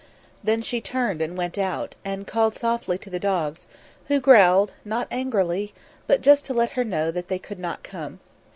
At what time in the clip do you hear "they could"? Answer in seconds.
7.27-7.59